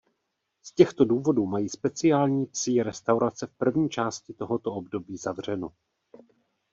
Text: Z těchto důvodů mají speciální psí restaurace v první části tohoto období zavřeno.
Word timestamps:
Z 0.61 0.71
těchto 0.71 1.05
důvodů 1.05 1.45
mají 1.45 1.69
speciální 1.69 2.45
psí 2.45 2.83
restaurace 2.83 3.47
v 3.47 3.53
první 3.53 3.89
části 3.89 4.33
tohoto 4.33 4.73
období 4.73 5.17
zavřeno. 5.17 5.71